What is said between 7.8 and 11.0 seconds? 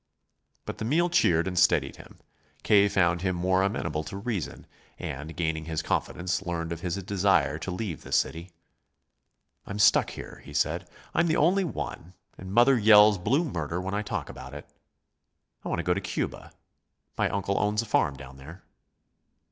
the city. "I'm stuck here," he said.